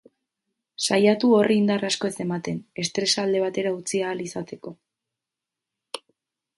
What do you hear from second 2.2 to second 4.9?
ematen, estresa alde batera utzi ahal izateko.